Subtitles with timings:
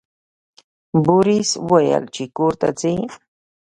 [1.05, 2.97] بوریس وویل چې کور ته ځئ.